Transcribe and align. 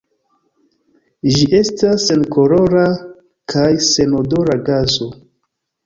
Ĝi 1.35 1.45
estas 1.59 2.07
senkolora 2.11 2.83
kaj 3.55 3.71
senodora 3.93 4.61
gaso. 4.73 5.15